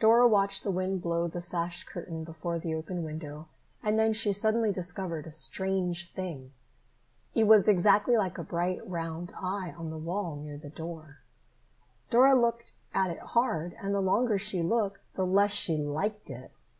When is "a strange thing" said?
5.24-6.50